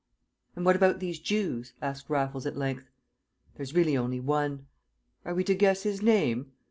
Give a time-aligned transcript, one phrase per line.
[0.55, 2.89] "And what about these Jews?" asked Raffles at length.
[3.53, 4.65] "There's really only one."
[5.25, 6.53] "Are we to guess his name?"